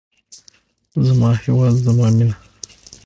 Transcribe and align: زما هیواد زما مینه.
زما 1.05 1.29
هیواد 1.41 1.73
زما 1.85 2.07
مینه. 2.15 2.35